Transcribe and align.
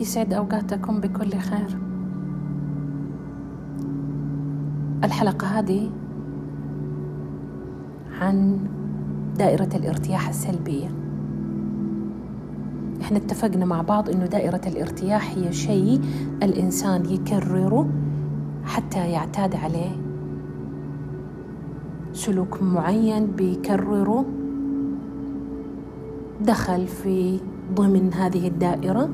يسعد 0.00 0.32
أوقاتكم 0.32 1.00
بكل 1.00 1.30
خير. 1.30 1.78
الحلقة 5.04 5.46
هذه 5.46 5.90
عن 8.20 8.58
دائرة 9.38 9.68
الارتياح 9.74 10.28
السلبية. 10.28 10.88
إحنا 13.00 13.18
اتفقنا 13.18 13.64
مع 13.64 13.82
بعض 13.82 14.08
إنه 14.08 14.26
دائرة 14.26 14.60
الارتياح 14.66 15.34
هي 15.36 15.52
شيء 15.52 16.00
الإنسان 16.42 17.06
يكرره 17.06 17.88
حتى 18.64 19.10
يعتاد 19.10 19.56
عليه. 19.56 19.96
سلوك 22.12 22.62
معين 22.62 23.26
بيكرره 23.26 24.24
دخل 26.40 26.86
في 26.86 27.40
ضمن 27.74 28.12
هذه 28.14 28.48
الدائرة. 28.48 29.08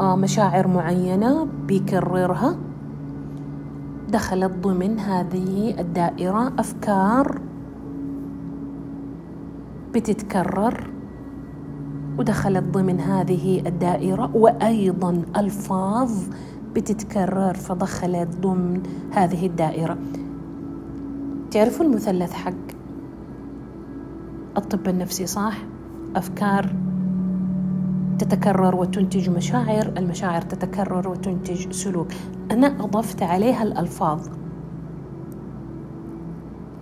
مشاعر 0.00 0.68
معينة 0.68 1.46
بيكررها 1.66 2.56
دخلت 4.08 4.52
ضمن 4.52 4.98
هذه 4.98 5.80
الدائرة 5.80 6.52
أفكار 6.58 7.40
بتتكرر 9.94 10.90
ودخلت 12.18 12.64
ضمن 12.64 13.00
هذه 13.00 13.62
الدائرة 13.66 14.36
وأيضا 14.36 15.22
ألفاظ 15.36 16.12
بتتكرر 16.74 17.54
فدخلت 17.54 18.36
ضمن 18.40 18.82
هذه 19.12 19.46
الدائرة 19.46 19.98
تعرفوا 21.50 21.84
المثلث 21.84 22.32
حق 22.32 22.52
الطب 24.56 24.88
النفسي 24.88 25.26
صح؟ 25.26 25.58
أفكار 26.16 26.74
تتكرر 28.20 28.76
وتنتج 28.76 29.30
مشاعر 29.30 29.92
المشاعر 29.98 30.42
تتكرر 30.42 31.08
وتنتج 31.08 31.72
سلوك. 31.72 32.06
أنا 32.50 32.66
أضفت 32.66 33.22
عليها 33.22 33.62
الألفاظ. 33.62 34.28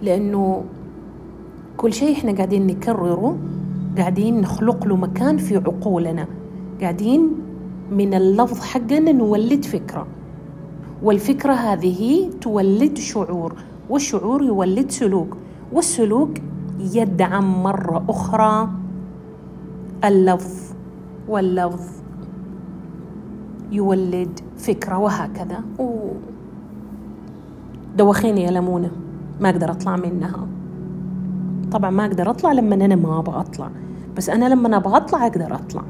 لأنه 0.02 0.64
كل 1.76 1.92
شيء 1.92 2.12
إحنا 2.12 2.32
قاعدين 2.32 2.66
نكرره 2.66 3.38
قاعدين 3.98 4.40
نخلق 4.40 4.86
له 4.86 4.96
مكان 4.96 5.36
في 5.36 5.56
عقولنا. 5.56 6.26
قاعدين 6.80 7.28
من 7.92 8.14
اللفظ 8.14 8.60
حقنا 8.60 9.12
نولد 9.12 9.64
فكرة. 9.64 10.06
والفكرة 11.02 11.52
هذه 11.52 12.30
تولد 12.40 12.98
شعور 12.98 13.54
والشعور 13.90 14.42
يولد 14.42 14.90
سلوك. 14.90 15.36
والسلوك 15.72 16.30
يدعم 16.80 17.62
مرة 17.62 18.04
أخرى 18.08 18.68
اللفظ. 20.04 20.67
واللفظ 21.28 21.86
يولد 23.72 24.40
فكرة 24.56 24.98
وهكذا. 24.98 25.60
دوخيني 27.96 28.42
يا 28.42 28.50
لمونة 28.50 28.90
ما 29.40 29.50
أقدر 29.50 29.70
أطلع 29.70 29.96
منها. 29.96 30.46
طبعا 31.72 31.90
ما 31.90 32.06
أقدر 32.06 32.30
أطلع 32.30 32.52
لما 32.52 32.74
أنا 32.74 32.96
ما 32.96 33.18
أبغى 33.18 33.40
أطلع. 33.40 33.70
بس 34.16 34.30
أنا 34.30 34.48
لما 34.48 34.76
أبغى 34.76 34.96
أطلع 34.96 35.26
أقدر 35.26 35.54
أطلع. 35.54 35.82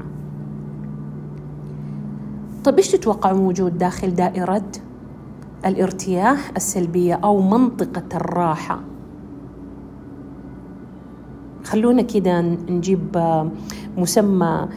طيب 2.63 2.77
إيش 2.77 2.91
تتوقع 2.91 3.33
موجود 3.33 3.77
داخل 3.77 4.15
دائرة 4.15 4.71
الارتياح 5.65 6.51
السلبية 6.55 7.13
أو 7.13 7.41
منطقة 7.41 8.03
الراحة؟ 8.17 8.79
خلونا 11.63 12.01
كده 12.01 12.41
نجيب 12.69 13.17
مسمى 13.97 14.67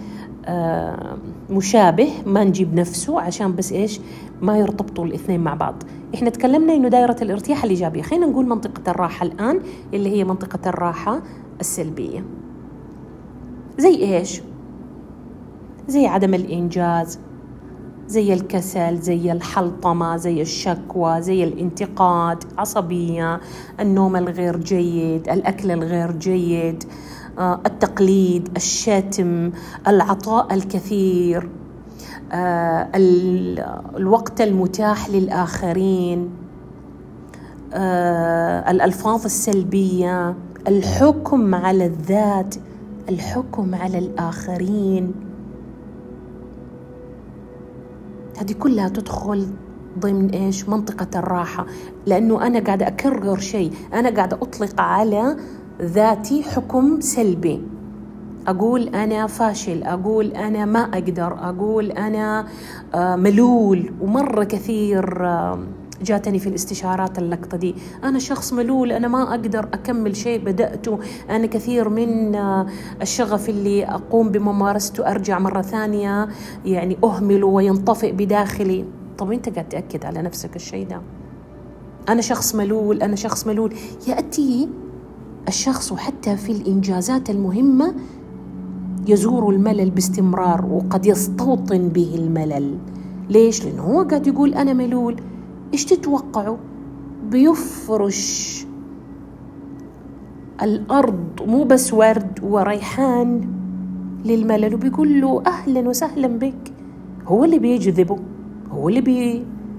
مشابه 1.50 2.08
ما 2.26 2.44
نجيب 2.44 2.74
نفسه 2.74 3.20
عشان 3.20 3.54
بس 3.54 3.72
إيش؟ 3.72 4.00
ما 4.40 4.58
يرتبطوا 4.58 5.04
الاثنين 5.04 5.40
مع 5.40 5.54
بعض. 5.54 5.82
إحنا 6.14 6.30
تكلمنا 6.30 6.74
إنه 6.74 6.88
دائرة 6.88 7.16
الارتياح 7.22 7.64
الإيجابية. 7.64 8.02
خلينا 8.02 8.26
نقول 8.26 8.46
منطقة 8.48 8.90
الراحة 8.90 9.26
الآن 9.26 9.60
اللي 9.94 10.10
هي 10.10 10.24
منطقة 10.24 10.68
الراحة 10.68 11.22
السلبية. 11.60 12.24
زي 13.78 14.16
إيش؟ 14.16 14.42
زي 15.88 16.06
عدم 16.06 16.34
الإنجاز 16.34 17.18
زي 18.06 18.32
الكسل 18.32 18.98
زي 18.98 19.32
الحلطمة 19.32 20.16
زي 20.16 20.42
الشكوى 20.42 21.22
زي 21.22 21.44
الانتقاد 21.44 22.44
عصبية 22.58 23.40
النوم 23.80 24.16
الغير 24.16 24.56
جيد 24.56 25.28
الأكل 25.28 25.70
الغير 25.70 26.12
جيد. 26.12 26.84
آه، 26.84 27.21
التقليد 27.40 28.48
الشتم 28.56 29.52
العطاء 29.88 30.54
الكثير 30.54 31.48
آه، 32.32 32.88
الوقت 33.96 34.40
المتاح 34.40 35.10
للآخرين 35.10 36.30
آه، 37.74 38.70
الألفاظ 38.70 39.24
السلبية 39.24 40.34
الحكم 40.68 41.54
على 41.54 41.86
الذات 41.86 42.54
الحكم 43.08 43.74
على 43.74 43.98
الآخرين. 43.98 45.14
هذه 48.38 48.52
كلها 48.52 48.88
تدخل 48.88 49.46
ضمن 49.98 50.30
إيش؟ 50.30 50.68
منطقة 50.68 51.18
الراحة. 51.18 51.66
لأنه 52.06 52.46
أنا 52.46 52.60
قاعدة 52.60 52.88
أكرر 52.88 53.38
شيء. 53.38 53.72
أنا 53.94 54.10
قاعدة 54.10 54.36
أطلق 54.42 54.80
على 54.80 55.36
ذاتي 55.82 56.42
حكم 56.42 57.00
سلبي. 57.00 57.62
أقول 58.46 58.88
أنا 58.88 59.26
فاشل 59.26 59.82
أقول 59.82 60.26
أنا 60.26 60.64
ما 60.64 60.80
أقدر 60.80 61.32
أقول 61.32 61.90
أنا 61.90 62.46
آه، 62.94 63.16
ملول. 63.16 63.92
ومرة 64.00 64.44
كثير 64.44 65.26
آه، 65.26 65.58
جاتني 66.02 66.38
في 66.38 66.48
الاستشارات 66.48 67.18
اللقطة 67.18 67.56
دي. 67.56 67.74
أنا 68.04 68.18
شخص 68.18 68.52
ملول 68.52 68.92
أنا 68.92 69.08
ما 69.08 69.22
أقدر 69.22 69.64
أكمل 69.64 70.16
شيء 70.16 70.44
بدأته. 70.44 70.98
أنا 71.30 71.46
كثير 71.46 71.88
من 71.88 72.34
آه، 72.34 72.66
الشغف 73.02 73.48
اللي 73.48 73.84
أقوم 73.84 74.28
بممارسته 74.28 75.10
أرجع 75.10 75.38
مرة 75.38 75.62
ثانية 75.62 76.28
يعني 76.64 76.96
اهمله 77.04 77.46
وينطفئ 77.46 78.12
بداخلي. 78.12 78.84
طب 79.18 79.32
أنت 79.32 79.48
قاعد 79.48 79.68
تأكد 79.68 80.04
على 80.04 80.22
نفسك 80.22 80.56
الشيء 80.56 80.86
ده؟ 80.86 81.00
أنا 82.08 82.20
شخص 82.20 82.54
ملول 82.54 83.02
أنا 83.02 83.16
شخص 83.16 83.46
ملول. 83.46 83.74
يأتي 84.08 84.68
الشخص 85.48 85.92
وحتى 85.92 86.36
في 86.36 86.52
الإنجازات 86.52 87.30
المهمة 87.30 87.94
يزور 89.06 89.50
الملل 89.50 89.90
باستمرار 89.90 90.64
وقد 90.66 91.06
يستوطن 91.06 91.88
به 91.88 92.14
الملل 92.14 92.78
ليش؟ 93.30 93.64
لأنه 93.64 93.82
هو 93.82 94.02
قاعد 94.02 94.26
يقول 94.26 94.54
أنا 94.54 94.72
ملول 94.72 95.16
إيش 95.72 95.84
تتوقعوا؟ 95.84 96.56
بيفرش 97.30 98.66
الأرض 100.62 101.42
مو 101.46 101.64
بس 101.64 101.92
ورد 101.94 102.40
وريحان 102.42 103.48
للملل 104.24 104.74
وبيقول 104.74 105.20
له 105.20 105.42
أهلا 105.46 105.88
وسهلا 105.88 106.28
بك 106.28 106.72
هو 107.26 107.44
اللي 107.44 107.58
بيجذبه 107.58 108.18
هو 108.70 108.88
اللي 108.88 109.00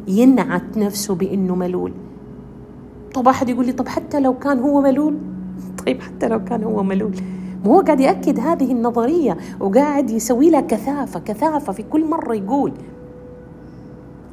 بينعت 0.07 0.77
نفسه 0.77 1.15
بأنه 1.15 1.55
ملول 1.55 1.93
طب 3.13 3.27
أحد 3.27 3.49
يقول 3.49 3.65
لي 3.65 3.71
طب 3.71 3.87
حتى 3.87 4.19
لو 4.19 4.33
كان 4.39 4.59
هو 4.59 4.81
ملول 4.81 5.17
طيب 5.85 6.01
حتى 6.01 6.27
لو 6.27 6.43
كان 6.43 6.63
هو 6.63 6.83
ملول. 6.83 7.15
هو 7.67 7.81
قاعد 7.81 7.99
يأكد 7.99 8.39
هذه 8.39 8.71
النظرية 8.71 9.37
وقاعد 9.59 10.09
يسوي 10.09 10.49
لها 10.49 10.61
كثافة 10.61 11.19
كثافة 11.19 11.73
في 11.73 11.83
كل 11.83 12.05
مرة 12.05 12.35
يقول. 12.35 12.73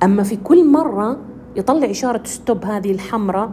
أما 0.02 0.22
في 0.22 0.36
كل 0.36 0.68
مرة 0.68 1.16
يطلع 1.56 1.90
إشارة 1.90 2.22
ستوب 2.24 2.64
هذه 2.64 2.90
الحمراء 2.92 3.50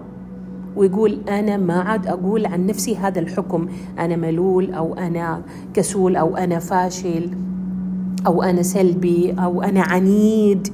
ويقول 0.75 1.19
أنا 1.29 1.57
ما 1.57 1.81
عاد 1.81 2.07
أقول 2.07 2.45
عن 2.45 2.65
نفسي 2.65 2.95
هذا 2.95 3.19
الحكم 3.19 3.67
أنا 3.99 4.15
ملول 4.15 4.73
أو 4.73 4.93
أنا 4.93 5.41
كسول 5.73 6.15
أو 6.15 6.37
أنا 6.37 6.59
فاشل 6.59 7.29
أو 8.27 8.43
أنا 8.43 8.61
سلبي 8.63 9.35
أو 9.39 9.61
أنا 9.61 9.81
عنيد 9.81 10.67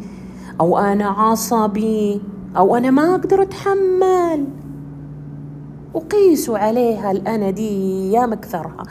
أو 0.62 0.78
أنا 0.78 1.06
عصبي 1.06 2.22
أو 2.58 2.76
أنا 2.76 2.92
ما 2.92 3.16
أقدر 3.16 3.42
أتحمل. 3.42 4.46
وقيسوا 5.94 6.58
عليها 6.58 7.12
الأنا 7.12 7.50
دي 7.50 8.12
يا 8.12 8.26
مكثرها. 8.26 8.84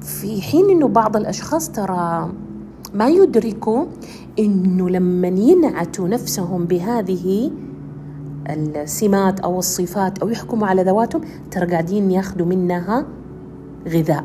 في 0.00 0.42
حين 0.42 0.70
أنه 0.70 0.88
بعض 0.88 1.16
الأشخاص 1.16 1.68
ترى 1.70 2.32
ما 2.94 3.08
يدركوا 3.08 3.84
أنه 4.38 4.88
لما 4.90 5.28
ينعتوا 5.28 6.08
نفسهم 6.08 6.64
بهذه 6.64 7.50
السمات 8.50 9.40
أو 9.40 9.58
الصفات 9.58 10.18
أو 10.18 10.28
يحكموا 10.28 10.66
على 10.68 10.82
ذواتهم 10.82 11.20
ترى 11.50 11.66
قاعدين 11.66 12.10
ياخذوا 12.10 12.46
منها 12.46 13.06
غذاء. 13.88 14.24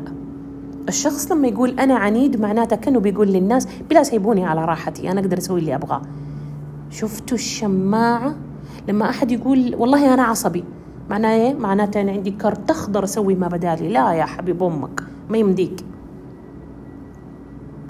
الشخص 0.88 1.32
لما 1.32 1.48
يقول 1.48 1.80
أنا 1.80 1.94
عنيد 1.94 2.40
معناته 2.40 2.76
كأنه 2.76 3.00
بيقول 3.00 3.28
للناس 3.28 3.68
بلا 3.90 4.02
سيبوني 4.02 4.44
على 4.44 4.64
راحتي 4.64 5.10
أنا 5.10 5.20
أقدر 5.20 5.38
أسوي 5.38 5.60
اللي 5.60 5.74
أبغاه. 5.74 6.02
شفتوا 6.90 7.36
الشماعة؟ 7.36 8.34
لما 8.88 9.10
أحد 9.10 9.32
يقول 9.32 9.74
والله 9.78 10.14
أنا 10.14 10.22
عصبي. 10.22 10.64
معناه 11.10 11.34
إيه؟ 11.34 11.54
معناته 11.54 12.00
أنا 12.00 12.12
عندي 12.12 12.30
كرت 12.30 12.70
اخضر 12.70 13.04
أسوي 13.04 13.34
ما 13.34 13.48
بدالي 13.48 13.88
لا 13.88 14.12
يا 14.12 14.24
حبيب 14.24 14.62
أمك 14.62 15.02
ما 15.30 15.38
يمديك. 15.38 15.84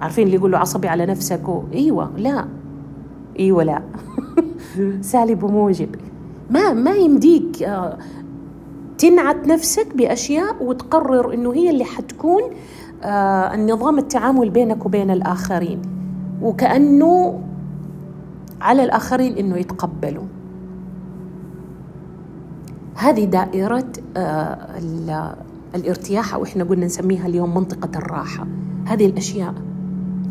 عارفين 0.00 0.26
اللي 0.26 0.36
يقولوا 0.36 0.58
عصبي 0.58 0.88
على 0.88 1.06
نفسك 1.06 1.48
و... 1.48 1.62
إيوه 1.74 2.10
لا. 2.16 2.44
إيوه 3.38 3.62
لا. 3.62 3.82
سالب 5.00 5.42
وموجب. 5.42 5.96
ما 6.50 6.72
ما 6.72 6.90
يمديك. 6.90 7.62
آه، 7.62 7.98
تنعت 8.98 9.46
نفسك 9.46 9.96
بأشياء 9.96 10.64
وتقرر 10.64 11.34
إنه 11.34 11.54
هي 11.54 11.70
اللي 11.70 11.84
حتكون 11.84 12.42
آه، 13.02 13.54
النظام 13.54 13.98
التعامل 13.98 14.50
بينك 14.50 14.86
وبين 14.86 15.10
الآخرين. 15.10 15.82
وكأنه 16.42 17.40
على 18.60 18.84
الآخرين 18.84 19.38
إنه 19.38 19.56
يتقبلوا. 19.56 20.24
هذه 22.94 23.24
دائرة 23.24 23.86
آه، 24.16 24.56
الارتياح 25.74 26.34
أو 26.34 26.44
إحنا 26.44 26.64
قلنا 26.64 26.86
نسميها 26.86 27.26
اليوم 27.26 27.54
منطقة 27.54 27.98
الراحة. 27.98 28.46
هذه 28.86 29.06
الأشياء 29.06 29.54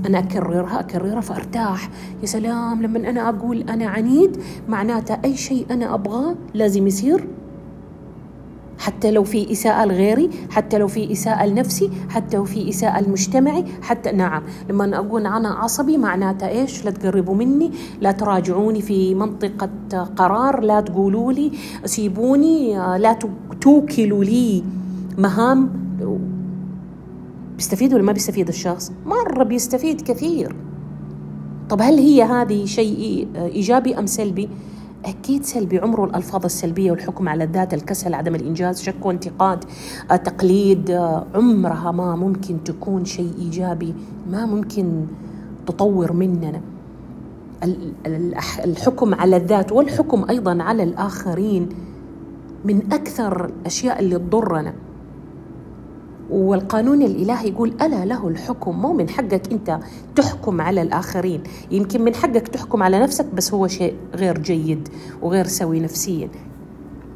أنا 0.06 0.20
أكررها 0.20 0.80
أكررها 0.80 1.22
فأرتاح. 1.22 1.90
يا 2.22 2.26
سلام 2.26 2.82
لما 2.82 3.10
أنا 3.10 3.30
أقول 3.30 3.62
أنا 3.62 3.86
عنيد 3.86 4.38
معناته 4.70 5.18
أي 5.26 5.38
شيء 5.38 5.66
أنا 5.72 5.94
أبغاه 5.94 6.36
لازم 6.54 6.88
يصير 6.88 7.28
حتى 8.78 9.12
لو 9.12 9.24
في 9.24 9.52
إساءة 9.52 9.86
لغيري 9.86 10.30
حتى 10.50 10.78
لو 10.78 10.88
في 10.88 11.12
إساءة 11.12 11.46
لنفسي 11.46 11.90
حتى 12.10 12.38
لو 12.38 12.46
في 12.46 12.70
إساءة 12.70 13.02
لمجتمعي 13.02 13.66
حتى 13.82 14.12
نعم. 14.12 14.44
لما 14.70 14.98
أقول 14.98 15.26
أنا 15.26 15.50
عصبي 15.50 15.98
معناته 15.98 16.48
إيش؟ 16.48 16.86
لا 16.86 16.92
تقربوا 16.92 17.36
مني 17.36 17.72
لا 18.02 18.12
تراجعوني 18.12 18.82
في 18.82 19.16
منطقة 19.16 19.70
قرار 20.16 20.60
لا 20.60 20.82
تقولوا 20.82 21.34
لي 21.34 21.52
سيبوني 21.86 22.74
لا 22.76 23.20
توكلوا 23.62 24.24
لي. 24.24 24.64
مهام؟ 25.18 25.70
بيستفيد 27.58 27.94
ولا 27.94 28.04
ما 28.04 28.12
بيستفيد 28.12 28.48
الشخص؟ 28.48 28.92
مرة 29.06 29.44
بيستفيد 29.44 30.02
كثير. 30.02 30.56
طب 31.70 31.82
هل 31.82 31.98
هي 31.98 32.24
هذه 32.24 32.66
شيء 32.66 33.28
إيجابي 33.36 34.00
أم 34.00 34.06
سلبي؟ 34.06 34.50
أكيد 35.06 35.44
سلبي. 35.44 35.80
عمره 35.80 36.06
الألفاظ 36.06 36.46
السلبية 36.46 36.92
والحكم 36.92 37.30
على 37.30 37.44
الذات 37.44 37.74
الكسل 37.74 38.14
عدم 38.14 38.36
الإنجاز 38.36 38.82
شك 38.82 39.06
وانتقاد 39.06 39.66
تقليد 40.10 40.92
عمرها 41.36 41.92
ما 41.92 42.16
ممكن 42.16 42.64
تكون 42.64 43.06
شيء 43.06 43.34
إيجابي 43.40 43.96
ما 44.32 44.46
ممكن 44.46 45.06
تطور 45.68 46.14
مننا. 46.14 46.62
الحكم 48.66 49.14
على 49.16 49.38
الذات 49.38 49.72
والحكم 49.72 50.26
أيضا 50.30 50.64
على 50.64 50.84
الآخرين 50.84 51.70
من 52.66 52.94
أكثر 52.94 53.46
الأشياء 53.46 54.00
اللي 54.00 54.20
تضرنا. 54.20 54.74
والقانون 56.34 57.02
الإلهي 57.02 57.50
يقول 57.50 57.74
ألا 57.82 58.06
له 58.06 58.28
الحكم 58.28 58.82
مو 58.82 58.94
من 58.94 59.10
حقك 59.10 59.52
أنت 59.52 59.80
تحكم 60.16 60.62
على 60.62 60.82
الآخرين. 60.82 61.44
يمكن 61.72 62.02
من 62.02 62.16
حقك 62.16 62.48
تحكم 62.48 62.84
على 62.84 63.00
نفسك 63.00 63.26
بس 63.34 63.54
هو 63.54 63.68
شيء 63.68 63.96
غير 64.16 64.38
جيد 64.38 64.90
وغير 65.22 65.48
سوي 65.48 65.80
نفسيا. 65.80 66.30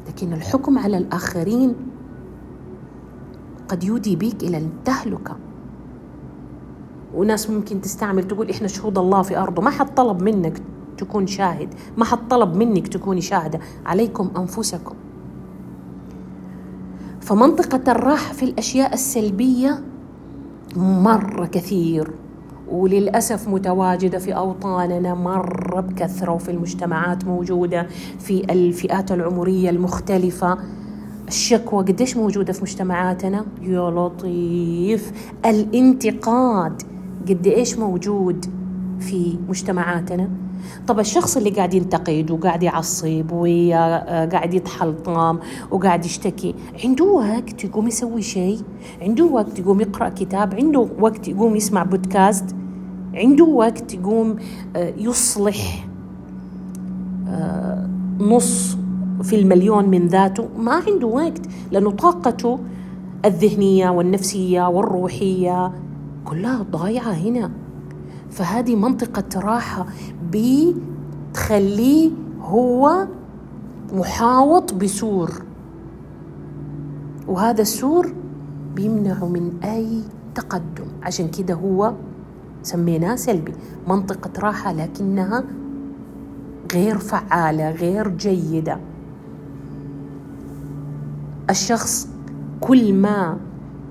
لكن 0.08 0.32
الحكم 0.32 0.78
على 0.78 0.98
الآخرين 0.98 1.74
قد 3.68 3.84
يودي 3.84 4.16
بيك 4.16 4.42
إلى 4.42 4.58
التهلكة. 4.58 5.36
وناس 7.14 7.50
ممكن 7.50 7.80
تستعمل 7.80 8.28
تقول 8.28 8.50
إحنا 8.50 8.68
شهود 8.68 8.98
الله 8.98 9.22
في 9.22 9.38
أرضه 9.38 9.62
ما 9.62 9.70
حد 9.70 9.94
طلب 9.94 10.22
منك 10.22 10.62
تكون 10.98 11.26
شاهد 11.26 11.74
ما 11.96 12.04
حد 12.04 12.28
طلب 12.28 12.56
منك 12.56 12.88
تكوني 12.88 13.20
شاهدة. 13.20 13.60
عليكم 13.86 14.30
أنفسكم. 14.36 14.94
فمنطقة 17.28 17.92
الراحة 17.92 18.32
في 18.32 18.42
الأشياء 18.42 18.94
السلبية 18.94 19.80
مرة 20.76 21.46
كثير 21.46 22.10
وللأسف 22.70 23.48
متواجدة 23.48 24.18
في 24.18 24.36
أوطاننا 24.36 25.14
مرة 25.14 25.80
بكثرة 25.80 26.32
وفي 26.32 26.50
المجتمعات 26.50 27.24
موجودة 27.24 27.86
في 28.18 28.44
الفئات 28.52 29.12
العمرية 29.12 29.70
المختلفة. 29.70 30.58
الشكوى 31.28 31.84
قديش 31.84 32.16
موجودة 32.16 32.52
في 32.52 32.62
مجتمعاتنا؟ 32.62 33.46
يا 33.62 33.90
لطيف. 33.90 35.12
الانتقاد 35.46 36.82
قد 37.28 37.46
إيش 37.46 37.78
موجود 37.78 38.46
في 39.00 39.38
مجتمعاتنا؟ 39.48 40.28
طب 40.86 41.00
الشخص 41.00 41.36
اللي 41.36 41.50
قاعد 41.50 41.74
ينتقد 41.74 42.30
وقاعد 42.30 42.62
يعصب 42.62 43.32
وقاعد 43.32 44.54
يتحلطم 44.54 45.38
وقاعد 45.70 46.04
يشتكي 46.04 46.54
عنده 46.84 47.04
وقت 47.04 47.64
يقوم 47.64 47.88
يسوي 47.88 48.22
شيء؟ 48.22 48.60
عنده 49.02 49.24
وقت 49.24 49.58
يقوم 49.58 49.80
يقرأ 49.80 50.08
كتاب؟ 50.08 50.54
عنده 50.54 50.88
وقت 51.00 51.28
يقوم 51.28 51.56
يسمع 51.56 51.82
بودكاست 51.82 52.44
عنده 53.14 53.44
وقت 53.44 53.94
يقوم 53.94 54.36
آه، 54.76 54.92
يصلح 54.96 55.88
آه، 57.28 57.88
نص 58.18 58.76
في 59.22 59.36
المليون 59.36 59.88
من 59.88 60.06
ذاته؟ 60.06 60.48
ما 60.58 60.82
عنده 60.86 61.06
وقت 61.06 61.40
لأنه 61.72 61.90
طاقته 61.90 62.58
الذهنية 63.24 63.90
والنفسية 63.90 64.68
والروحية 64.68 65.72
كلها 66.24 66.62
ضايعة 66.70 67.12
هنا. 67.12 67.50
فهذه 68.30 68.76
منطقة 68.76 69.40
راحة. 69.40 69.86
بتخليه 70.32 72.10
هو 72.40 73.06
محاوط 73.92 74.74
بسور. 74.74 75.30
وهذا 77.28 77.62
السور 77.62 78.12
بيمنعه 78.74 79.28
من 79.28 79.50
أي 79.64 80.02
تقدم. 80.34 80.86
عشان 81.02 81.28
كده 81.28 81.54
هو 81.54 81.94
سميناه 82.62 83.16
سلبي. 83.16 83.52
منطقة 83.88 84.30
راحة 84.40 84.72
لكنها 84.72 85.44
غير 86.72 86.98
فعالة 86.98 87.70
غير 87.70 88.08
جيدة. 88.08 88.78
الشخص 91.50 92.08
كل 92.60 92.94
ما 92.94 93.36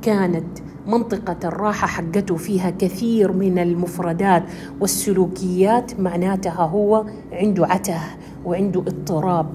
كانت 0.02 0.60
منطقة 0.88 1.48
الراحة 1.48 1.88
حقته 1.88 2.36
فيها 2.36 2.70
كثير 2.70 3.32
من 3.32 3.60
المفردات 3.60 4.44
والسلوكيات 4.82 6.00
معناتها 6.00 6.64
هو 6.64 7.06
عنده 7.32 7.66
عته 7.66 8.00
وعنده 8.46 8.80
اضطراب. 8.80 9.48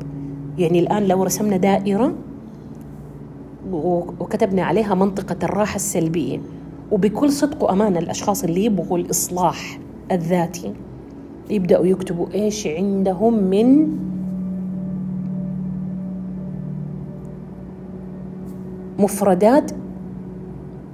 يعني 0.59 0.81
الآن 0.81 1.09
لو 1.09 1.23
رسمنا 1.23 1.57
دائرة 1.57 2.15
وكتبنا 3.73 4.63
عليها 4.63 4.95
منطقة 4.95 5.37
الراحة 5.43 5.77
السلبية 5.77 6.41
وبكل 6.91 7.31
صدق 7.31 7.65
وأمانة 7.65 7.99
الأشخاص 7.99 8.45
اللي 8.45 8.65
يبغوا 8.65 8.99
الإصلاح 8.99 9.79
الذاتي 10.13 10.75
يبدأوا 11.51 11.87
يكتبوا 11.87 12.27
إيش 12.35 12.67
عندهم 12.67 13.35
من 13.35 13.99
مفردات 18.99 19.71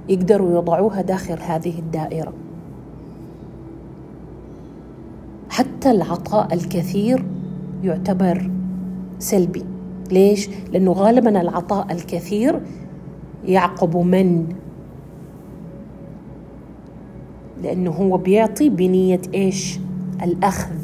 يقدروا 0.09 0.57
يضعوها 0.57 1.01
داخل 1.01 1.37
هذه 1.41 1.79
الدائرة. 1.79 2.33
حتى 5.49 5.91
العطاء 5.91 6.53
الكثير 6.53 7.25
يعتبر 7.83 8.51
سلبي. 9.19 9.65
ليش؟ 10.11 10.49
لأنه 10.73 10.91
غالبا 10.91 11.41
العطاء 11.41 11.91
الكثير 11.91 12.61
يعقب 13.45 13.97
من؟ 13.97 14.55
لأنه 17.63 17.91
هو 17.91 18.17
بيعطي 18.17 18.69
بنية 18.69 19.21
إيش؟ 19.33 19.79
الأخذ. 20.23 20.75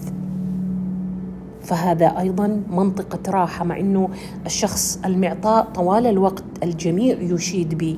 فهذا 1.62 2.06
أيضا 2.06 2.62
منطقة 2.70 3.32
راحة 3.32 3.66
مع 3.66 3.80
إنه 3.80 4.10
الشخص 4.46 5.00
المعطاء 5.06 5.66
طوال 5.66 6.08
الوقت 6.08 6.44
الجميع 6.64 7.18
يشيد 7.22 7.78
به. 7.78 7.98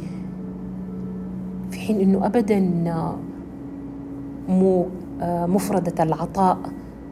في 1.88 1.94
حين 1.94 2.02
إنه 2.02 2.26
ابدا 2.26 2.60
مو 4.50 4.86
آه، 5.22 5.46
مفردة 5.46 6.04
العطاء 6.04 6.58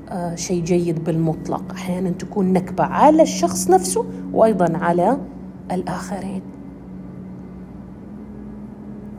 آه، 0.09 0.35
شيء 0.35 0.63
جيد 0.63 1.03
بالمطلق. 1.03 1.71
أحيانا 1.71 2.09
تكون 2.09 2.53
نكبة 2.53 2.83
على 2.83 3.23
الشخص 3.23 3.69
نفسه 3.69 4.05
وأيضا 4.33 4.77
على 4.77 5.17
الآخرين. 5.71 6.41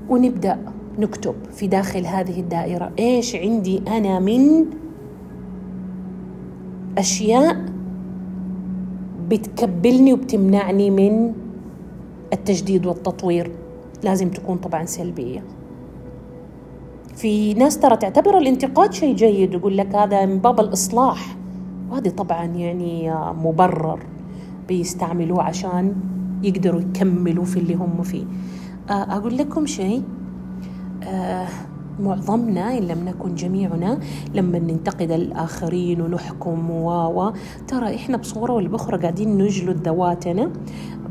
ونبدأ 0.09 0.59
نكتب 0.99 1.35
في 1.53 1.67
داخل 1.67 2.07
هذه 2.07 2.41
الدائرة 2.41 2.93
إيش 2.99 3.37
عندي 3.37 3.83
أنا 3.89 4.21
من 4.21 4.65
أشياء 6.99 7.57
بتكبلني 9.29 10.13
وبتمنعني 10.13 10.91
من 10.91 11.33
التجديد 12.33 12.87
والتطوير. 12.87 13.66
لازم 14.05 14.31
تكون 14.31 14.57
طبعا 14.57 14.85
سلبية. 14.85 15.45
في 17.15 17.55
ناس 17.55 17.79
ترى 17.79 17.97
تعتبر 17.97 18.39
الانتقاد 18.39 18.93
شيء 18.93 19.15
جيد 19.15 19.55
يقول 19.55 19.77
لك 19.77 19.95
هذا 19.95 20.27
من 20.27 20.39
باب 20.39 20.61
الإصلاح. 20.61 21.37
وهذه 21.91 22.09
طبعا 22.09 22.45
يعني 22.45 23.15
مبرر 23.45 23.99
بيستعملوه 24.69 25.43
عشان 25.43 25.95
يقدروا 26.43 26.81
يكملوا 26.81 27.45
في 27.45 27.59
اللي 27.59 27.75
هم 27.75 28.03
فيه. 28.03 28.25
أقول 28.91 29.37
لكم 29.37 29.67
شيء. 29.67 30.03
معظمنا 32.01 32.79
إن 32.79 32.83
لم 32.83 33.05
نكن 33.05 33.35
جميعنا 33.35 33.99
لما 34.35 34.59
ننتقد 34.59 35.11
الآخرين 35.11 36.01
ونحكم 36.01 36.71
و 36.71 37.33
ترى 37.69 37.95
إحنا 37.95 38.17
بصورة 38.17 38.53
ولا 38.53 38.69
بأخرى 38.69 38.99
قاعدين 38.99 39.39
نجلد 39.39 39.89
ذواتنا. 39.89 40.51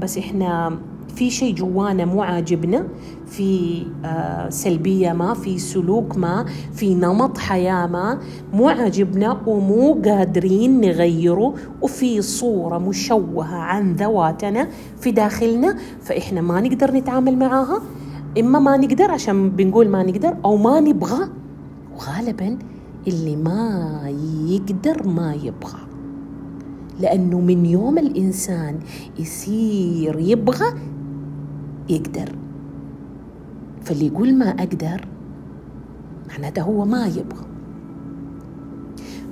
بس 0.01 0.18
إحنا 0.18 0.77
في 1.15 1.29
شيء 1.29 1.55
جوانا 1.55 2.05
مو 2.05 2.22
عاجبنا 2.22 2.88
في 3.25 3.81
آه، 4.05 4.50
سلبية 4.50 5.13
ما 5.13 5.34
في 5.34 5.60
سلوك 5.60 6.17
ما 6.17 6.45
في 6.74 6.95
نمط 6.95 7.38
حياة 7.38 7.88
ما 7.88 8.19
مو 8.53 8.69
عاجبنا 8.69 9.41
ومو 9.48 10.01
قادرين 10.05 10.81
نغيره 10.81 11.53
وفي 11.81 12.22
صورة 12.22 12.77
مشوهة 12.77 13.55
عن 13.55 13.93
ذواتنا 13.93 14.67
في 15.00 15.12
داخلنا 15.12 15.75
فإحنا 16.01 16.41
ما 16.41 16.62
نقدر 16.62 16.91
نتعامل 16.91 17.38
معاها. 17.38 17.81
إما 18.39 18.60
ما 18.60 18.77
نقدر 18.77 19.12
عشان 19.12 19.50
بنقول 19.50 19.89
ما 19.89 20.03
نقدر 20.03 20.38
أو 20.45 20.57
ما 20.57 20.79
نبغى. 20.79 21.29
وغالبا 21.95 22.57
اللي 23.07 23.36
ما 23.36 24.01
يقدر 24.48 25.07
ما 25.07 25.34
يبغى. 25.34 25.79
لأنه 27.00 27.39
من 27.39 27.65
يوم 27.65 27.98
الإنسان 27.98 28.79
يصير 29.19 30.19
يبغى 30.19 30.65
يقدر. 31.89 32.36
فاللي 33.84 34.08
يقول 34.08 34.36
ما 34.36 34.50
أقدر 34.50 35.08
معناته 36.30 36.62
هو 36.62 36.86
ما 36.86 37.08
يبغى. 37.08 37.46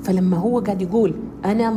فلما 0.04 0.38
هو 0.38 0.60
قاعد 0.60 0.82
يقول 0.82 1.14
أنا 1.46 1.72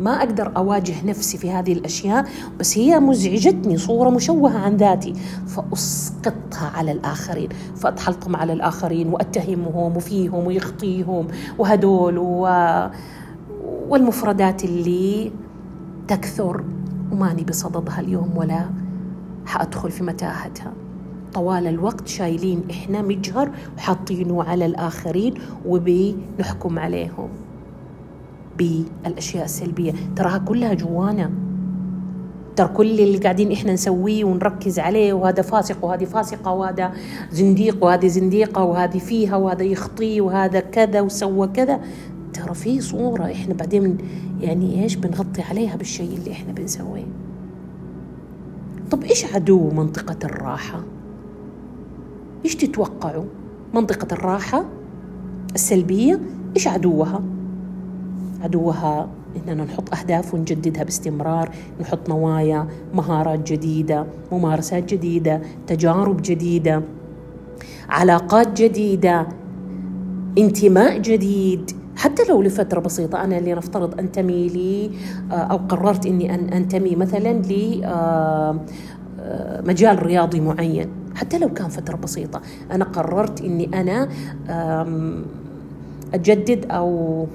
ما 0.00 0.10
أقدر 0.10 0.56
أواجه 0.56 1.06
نفسي 1.06 1.38
في 1.38 1.50
هذه 1.50 1.72
الأشياء 1.72 2.28
بس 2.60 2.78
هي 2.78 3.00
مزعجتني 3.00 3.78
صورة 3.78 4.10
مشوهة 4.10 4.58
عن 4.58 4.76
ذاتي. 4.76 5.12
فأسقطها 5.46 6.70
على 6.74 6.92
الآخرين. 6.92 7.48
فأتحلطم 7.76 8.36
على 8.36 8.52
الآخرين 8.52 9.08
وأتهمهم 9.08 9.96
وفيهم 9.96 10.46
ويخطيهم 10.46 11.26
وهدول 11.58 12.18
و... 12.18 12.48
والمفردات 13.88 14.64
اللي 14.64 15.32
تكثر. 16.08 16.64
وماني 17.12 17.44
بصددها 17.44 18.00
اليوم 18.00 18.36
ولا 18.36 18.64
حأدخل 19.48 19.90
في 19.90 20.04
متاهتها. 20.04 20.72
طوال 21.34 21.66
الوقت 21.66 22.08
شايلين 22.08 22.62
إحنا 22.70 23.02
مجهر 23.02 23.50
وحاطينه 23.76 24.42
على 24.42 24.66
الآخرين 24.66 25.34
وبنحكم 25.66 26.78
عليهم. 26.78 27.28
بالأشياء 28.58 29.44
السلبية. 29.44 29.92
تراها 30.16 30.38
كلها 30.38 30.74
جوانا. 30.74 31.30
ترى 32.56 32.68
كل 32.68 33.00
اللي 33.00 33.18
قاعدين 33.18 33.52
إحنا 33.52 33.72
نسويه 33.72 34.24
ونركز 34.24 34.78
عليه 34.78 35.12
وهذا 35.12 35.42
فاسق 35.42 35.84
وهذه 35.84 36.04
فاسقة 36.04 36.52
وهذا 36.52 36.92
زنديق 37.32 37.84
وهذه 37.84 38.06
زنديقة 38.06 38.64
وهذه 38.64 38.98
فيها 38.98 39.36
وهذا 39.36 39.62
يخطي 39.62 40.20
وهذا 40.20 40.60
كذا 40.60 41.00
وسوى 41.00 41.48
كذا. 41.48 41.80
ترى 42.32 42.54
في 42.54 42.80
صورة 42.80 43.24
إحنا 43.24 43.54
بعدين 43.54 43.98
يعني 44.40 44.82
إيش 44.82 44.94
بنغطي 44.94 45.42
عليها 45.42 45.76
بالشيء 45.76 46.18
اللي 46.18 46.32
إحنا 46.32 46.52
بنسويه. 46.52 47.06
طب 48.90 49.04
إيش 49.04 49.34
عدو 49.34 49.70
منطقة 49.70 50.16
الراحة؟ 50.24 50.82
إيش 52.44 52.56
تتوقعوا؟ 52.56 53.24
منطقة 53.74 54.12
الراحة 54.12 54.64
السلبية 55.54 56.20
إيش 56.56 56.68
عدوها؟ 56.68 57.22
عدوها 58.40 59.08
إننا 59.36 59.64
نحط 59.64 59.94
أهداف 59.94 60.34
ونجددها 60.34 60.84
باستمرار، 60.84 61.50
نحط 61.80 62.08
نوايا، 62.08 62.66
مهارات 62.94 63.52
جديدة، 63.52 64.06
ممارسات 64.32 64.94
جديدة، 64.94 65.42
تجارب 65.66 66.22
جديدة، 66.22 66.82
علاقات 67.88 68.62
جديدة، 68.62 69.26
انتماء 70.38 70.98
جديد، 70.98 71.70
حتى 71.98 72.22
لو 72.28 72.42
لفترة 72.42 72.80
بسيطة 72.80 73.24
أنا 73.24 73.38
اللي 73.38 73.54
نفترض 73.54 73.98
أنتمي 74.00 74.48
لي 74.48 74.90
آه، 75.30 75.34
أو 75.34 75.56
قررت 75.56 76.06
أني 76.06 76.34
أن 76.34 76.48
أنتمي 76.48 76.96
مثلا 76.96 77.32
لمجال 77.32 77.84
آه، 77.84 78.60
آه، 79.20 80.02
رياضي 80.02 80.40
معين. 80.40 80.88
حتى 81.14 81.38
لو 81.38 81.48
كان 81.48 81.68
فترة 81.68 81.96
بسيطة 81.96 82.40
أنا 82.72 82.84
قررت 82.84 83.40
أني 83.40 83.80
أنا 83.80 84.08
أجدد 86.14 86.66
أو 86.70 87.26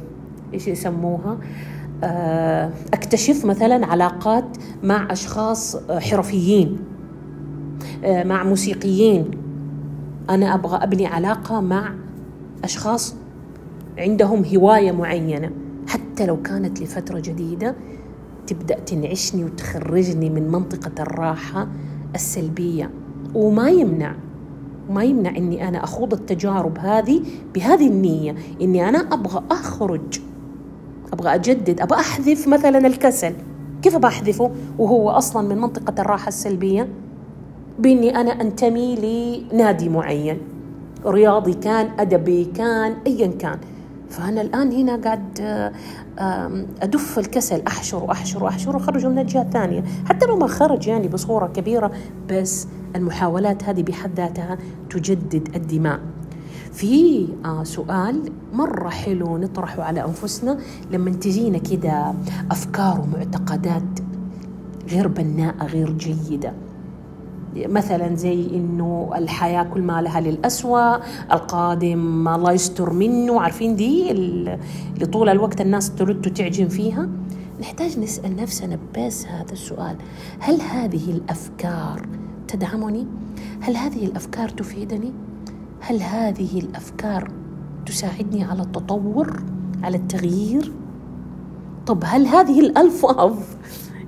إيش 0.54 0.68
يسموها 0.68 1.38
أكتشف 2.94 3.46
مثلا 3.46 3.86
علاقات 3.86 4.58
مع 4.84 5.08
أشخاص 5.12 5.78
حرفيين 5.92 6.78
مع 8.06 8.44
موسيقيين. 8.44 9.32
أنا 10.30 10.56
أبغى 10.56 10.84
أبني 10.84 11.08
علاقة 11.08 11.62
مع 11.62 11.94
أشخاص 12.64 13.16
عندهم 13.98 14.44
هواية 14.56 14.92
معينة. 14.92 15.52
حتى 15.88 16.26
لو 16.26 16.42
كانت 16.42 16.82
لفترة 16.82 17.20
جديدة 17.20 17.76
تبدأ 18.48 18.80
تنعشني 18.80 19.44
وتخرجني 19.44 20.30
من 20.30 20.52
منطقة 20.52 21.04
الراحة 21.04 21.68
السلبية. 22.16 22.90
وما 23.36 23.70
يمنع 23.70 24.16
ما 24.90 25.04
يمنع 25.04 25.38
إني 25.38 25.68
أنا 25.68 25.84
أخوض 25.84 26.14
التجارب 26.14 26.78
هذه 26.78 27.22
بهذه 27.56 27.88
النية 27.88 28.36
إني 28.62 28.90
أنا 28.90 29.00
أبغى 29.00 29.44
أخرج 29.52 30.20
أبغى 31.14 31.36
أجدد 31.36 31.82
أبغى 31.82 32.00
أحذف 32.00 32.48
مثلا 32.48 32.88
الكسل. 32.88 33.34
كيف 33.82 33.98
بحذفه؟ 33.98 34.52
وهو 34.80 35.10
أصلا 35.10 35.48
من 35.48 35.58
منطقة 35.58 36.02
الراحة 36.02 36.28
السلبية. 36.28 36.88
بإني 37.80 38.16
أنا 38.16 38.42
أنتمي 38.42 38.96
لنادي 39.52 39.90
معين. 39.90 40.38
رياضي 41.06 41.54
كان 41.54 41.90
أدبي 42.00 42.46
كان 42.46 42.96
ايا 43.08 43.28
كان. 43.28 43.60
فأنا 44.14 44.42
الآن 44.42 44.72
هنا 44.72 44.96
قاعد 44.96 45.40
أدف 46.82 47.20
الكسل 47.20 47.62
أحشر 47.68 48.04
وأحشر 48.04 48.44
وأحشر 48.44 48.76
وأخرجه 48.76 49.08
من 49.08 49.20
الجهة 49.20 49.42
الثانية 49.42 49.84
حتى 50.06 50.26
لو 50.26 50.38
ما 50.38 50.48
خرج 50.48 50.88
يعني 50.88 51.08
بصورة 51.08 51.48
كبيرة 51.48 51.92
بس 52.30 52.68
المحاولات 52.96 53.64
هذه 53.64 53.84
بحد 53.84 54.12
ذاتها 54.18 54.58
تجدد 54.90 55.56
الدماء. 55.56 56.00
في 56.74 57.28
آه 57.46 57.64
سؤال 57.64 58.32
مرة 58.54 58.90
حلو 58.90 59.38
نطرحه 59.38 59.84
على 59.84 60.06
أنفسنا. 60.06 60.58
لما 60.92 61.12
تجينا 61.12 61.58
كده 61.58 62.14
أفكار 62.52 63.02
ومعتقدات 63.02 64.00
غير 64.90 65.08
بناءة 65.08 65.66
غير 65.66 65.92
جيدة. 65.92 66.54
مثلا 67.56 68.16
زي 68.16 68.48
إنه 68.56 69.12
الحياة 69.16 69.64
كل 69.64 69.82
ما 69.82 70.02
لها 70.02 70.22
للأسوأ 70.22 70.96
القادم 71.34 72.28
الله 72.28 72.52
يستر 72.52 72.94
منه. 72.94 73.42
عارفين 73.42 73.76
دي؟ 73.76 74.12
اللي 74.12 75.06
طول 75.14 75.30
الوقت 75.30 75.62
الناس 75.62 75.96
ترد 75.96 76.28
وتعجن 76.28 76.68
فيها. 76.68 77.10
نحتاج 77.62 78.00
نسأل 78.00 78.36
نفسنا 78.36 78.80
بس 78.98 79.26
هذا 79.26 79.52
السؤال. 79.52 79.96
هل 80.40 80.62
هذه 80.62 81.12
الأفكار 81.12 82.08
تدعمني؟ 82.48 83.08
هل 83.62 83.78
هذه 83.78 84.06
الأفكار 84.06 84.50
تفيدني؟ 84.50 85.12
هل 85.80 86.02
هذه 86.02 86.60
الأفكار 86.60 87.32
تساعدني 87.86 88.44
على 88.44 88.62
التطور 88.62 89.44
على 89.84 89.98
التغيير؟ 89.98 90.72
طب 91.86 92.04
هل 92.06 92.28
هذه 92.28 92.60
الألفاظ 92.60 93.36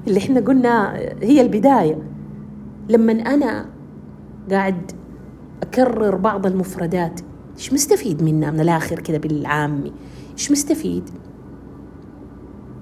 اللي 0.08 0.20
إحنا 0.20 0.40
قلنا 0.40 0.94
هي 1.22 1.42
البداية 1.42 1.98
لما 2.90 3.12
أنا 3.12 3.66
قاعد 4.52 4.92
أكرر 5.64 6.16
بعض 6.16 6.46
المفردات 6.46 7.22
إيش 7.58 7.74
مستفيد 7.74 8.24
منها 8.24 8.52
من 8.52 8.60
الآخر 8.60 9.00
كذا 9.00 9.18
بالعامي؟ 9.18 9.92
إيش 10.34 10.52
مستفيد؟ 10.52 11.10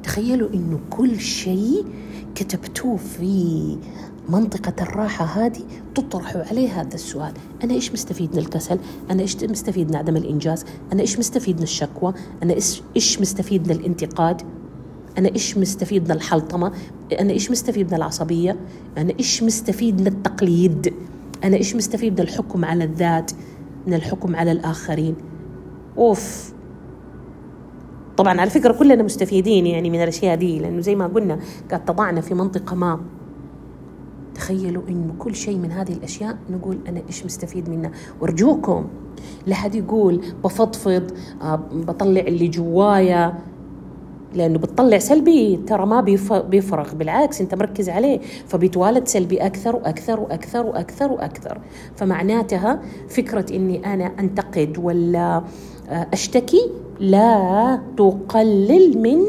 تخيلوا 0.04 0.50
إنه 0.54 0.80
كل 0.90 1.20
شيء 1.20 1.86
كتبتوه 2.36 2.98
في 2.98 3.78
منطقة 4.30 4.84
الراحة 4.84 5.26
هذه 5.26 5.62
تطرحوا 5.96 6.42
عليه 6.44 6.82
هذا 6.82 6.96
السؤال. 6.96 7.34
أنا 7.64 7.74
إيش 7.74 7.92
مستفيد 7.92 8.32
من 8.34 8.38
الكسل؟ 8.38 8.80
أنا 9.12 9.22
إيش 9.22 9.44
مستفيد 9.44 9.90
من 9.90 9.96
عدم 9.96 10.18
الإنجاز؟ 10.18 10.66
أنا 10.94 11.02
إيش 11.02 11.20
مستفيد 11.20 11.58
من 11.58 11.64
الشكوى؟ 11.64 12.14
أنا 12.44 12.54
إيش 12.96 13.22
مستفيد 13.22 13.68
من 13.68 13.76
الانتقاد؟ 13.76 14.42
أنا 15.18 15.30
إيش 15.30 15.58
مستفيد 15.58 16.04
من 16.04 16.12
الحلطمة؟ 16.12 16.72
أنا 17.22 17.34
إيش 17.34 17.52
مستفيد 17.52 17.88
من 17.88 17.94
العصبية؟ 17.98 18.56
أنا 18.98 19.14
إيش 19.20 19.44
مستفيد 19.44 20.02
من 20.02 20.08
التقليد؟ 20.08 20.94
أنا 21.44 21.58
إيش 21.58 21.76
مستفيد 21.76 22.14
من 22.14 22.20
الحكم 22.20 22.66
على 22.66 22.84
الذات؟ 22.84 23.32
من 23.88 23.94
الحكم 23.94 24.36
على 24.36 24.52
الآخرين؟ 24.52 25.16
أوف. 25.98 26.54
طبعا 28.18 28.42
على 28.42 28.50
فكرة 28.50 28.74
كلنا 28.74 29.04
مستفيدين 29.04 29.66
يعني 29.66 29.90
من 29.90 30.04
الأشياء 30.04 30.36
دي 30.36 30.60
لأنه 30.60 30.82
زي 30.82 30.96
ما 30.96 31.08
قلنا 31.08 31.40
قد 31.72 31.86
تضعنا 31.86 32.22
في 32.22 32.34
منطقة 32.34 32.76
ما. 32.76 33.00
تخيلوا 34.36 34.84
إنه 34.90 35.14
كل 35.20 35.36
شيء 35.36 35.58
من 35.58 35.72
هذه 35.72 35.94
الأشياء 35.94 36.38
نقول 36.50 36.78
أنا 36.88 37.02
إيش 37.08 37.26
مستفيد 37.26 37.70
منها. 37.70 37.92
وأرجوكم 38.22 38.88
لا 39.48 39.56
حد 39.56 39.76
يقول 39.76 40.22
بفضفض 40.44 41.12
آه، 41.42 41.56
بطلع 41.74 42.22
اللي 42.22 42.48
جوايا. 42.48 43.34
لأنه 44.34 44.60
بتطلع 44.60 44.98
سلبي 44.98 45.58
ترى 45.68 45.86
ما 45.86 46.02
بيفرغ 46.50 46.94
بالعكس 46.96 47.42
أنت 47.42 47.56
مركز 47.56 47.90
عليه 47.90 48.20
فبيتوالد 48.48 49.08
سلبي 49.08 49.38
أكثر 49.38 49.76
وأكثر 49.76 50.20
وأكثر 50.20 50.66
وأكثر 50.66 51.12
وأكثر. 51.12 51.62
فمعناتها 51.96 52.82
فكرة 53.10 53.56
إني 53.56 53.94
أنا 53.94 54.12
أنتقد 54.20 54.78
ولا 54.78 55.44
آه، 55.90 56.08
أشتكي 56.14 56.72
لا 57.00 57.80
تقلل 57.98 59.02
من 59.02 59.20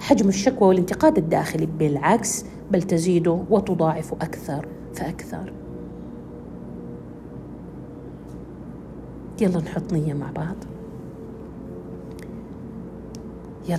حجم 0.00 0.28
الشكوى 0.28 0.68
والانتقاد 0.68 1.18
الداخلي 1.18 1.66
بالعكس 1.66 2.44
بل 2.70 2.82
تزيده 2.82 3.38
وتضاعف 3.50 4.12
أكثر 4.12 4.66
فأكثر. 4.94 5.52
يلا 9.40 9.58
نحط 9.58 9.92
نية 9.92 10.14
مع 10.14 10.30
بعض. 10.30 10.56
يلا. 13.68 13.78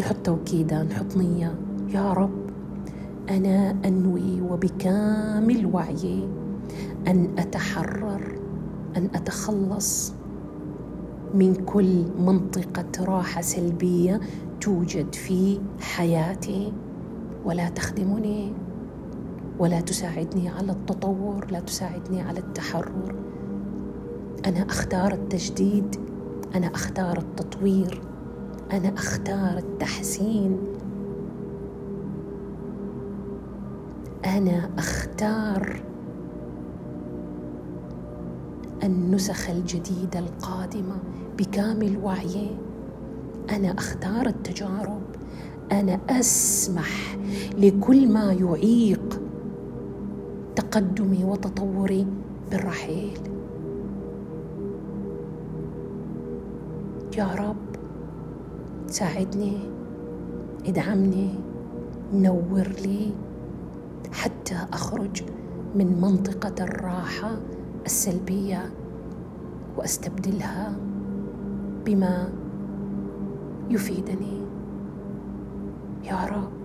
نحط 0.00 0.16
توكيدة 0.16 0.82
نحط 0.82 1.16
نية. 1.16 1.54
يا 1.88 2.12
رب 2.12 2.50
أنا 3.30 3.76
أنوي 3.84 4.40
وبكامل 4.40 5.66
وعيي 5.72 6.28
أن 7.08 7.28
أتحرر 7.38 8.38
أن 8.96 9.08
أتخلص 9.14 10.12
من 11.34 11.54
كل 11.54 12.04
منطقة 12.18 13.04
راحة 13.04 13.40
سلبية 13.40 14.20
توجد 14.60 15.14
في 15.14 15.60
حياتي. 15.80 16.72
ولا 17.44 17.68
تخدمني 17.68 18.52
ولا 19.58 19.80
تساعدني 19.80 20.48
على 20.48 20.72
التطور 20.72 21.46
لا 21.50 21.60
تساعدني 21.60 22.20
على 22.20 22.38
التحرر. 22.38 23.14
أنا 24.46 24.62
أختار 24.62 25.12
التجديد 25.12 25.96
أنا 26.54 26.66
أختار 26.66 27.18
التطوير. 27.18 28.00
أنا 28.72 28.94
أختار 28.94 29.58
التحسين. 29.58 30.58
أنا 34.24 34.70
أختار 34.78 35.82
النسخ 38.84 39.50
الجديدة 39.50 40.18
القادمة 40.18 40.96
بكامل 41.38 41.98
وعيي 42.02 42.56
أنا 43.50 43.74
أختار 43.78 44.26
التجارب. 44.26 45.02
أنا 45.72 46.00
أسمح 46.10 47.16
لكل 47.58 48.08
ما 48.12 48.32
يعيق 48.32 49.20
تقدمي 50.56 51.24
وتطوري 51.24 52.06
بالرحيل. 52.50 53.18
يا 57.18 57.34
رب. 57.34 57.69
ساعدني 58.90 59.58
ادعمني 60.66 61.30
نور 62.14 62.68
لي 62.84 63.12
حتى 64.12 64.56
أخرج 64.72 65.22
من 65.74 66.00
منطقة 66.00 66.64
الراحة 66.64 67.38
السلبية 67.86 68.70
وأستبدلها 69.76 70.72
بما 71.86 72.28
يفيدني. 73.70 74.40
يا 76.04 76.24
رب. 76.26 76.59